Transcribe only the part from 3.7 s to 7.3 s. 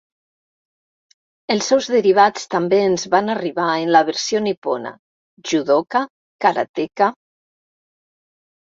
en la versió nipona: judoka, karateka.